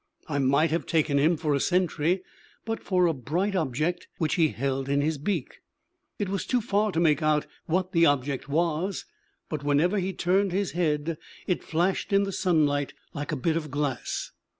I 0.27 0.39
might 0.39 0.71
have 0.71 0.87
taken 0.87 1.19
him 1.19 1.37
for 1.37 1.53
a 1.53 1.59
sentry 1.59 2.23
but 2.65 2.81
for 2.81 3.05
a 3.05 3.13
bright 3.13 3.55
object 3.55 4.07
which 4.17 4.33
he 4.33 4.47
held 4.47 4.89
in 4.89 4.99
his 4.99 5.19
beak. 5.19 5.59
It 6.17 6.27
was 6.27 6.47
too 6.47 6.59
far 6.59 6.91
to 6.93 6.99
make 6.99 7.21
out 7.21 7.45
what 7.67 7.91
the 7.91 8.07
object 8.07 8.49
was; 8.49 9.05
but 9.47 9.63
whenever 9.63 9.99
he 9.99 10.11
turned 10.11 10.53
his 10.53 10.71
head 10.71 11.19
it 11.45 11.63
flashed 11.63 12.11
in 12.11 12.23
the 12.23 12.31
sunlight 12.31 12.95
like 13.13 13.31
a 13.31 13.35
bit 13.35 13.55
of 13.55 13.69
glass. 13.69 14.31